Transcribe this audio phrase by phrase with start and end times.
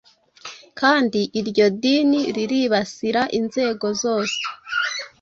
[0.79, 4.39] kandi iryo dini riribasira inzego zose,